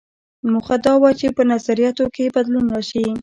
[0.51, 3.05] موخه دا وه چې په نظریاتو کې یې بدلون راشي.